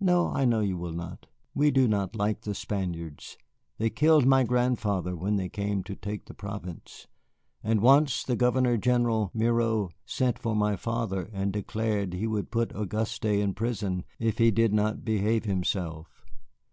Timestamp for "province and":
6.34-7.80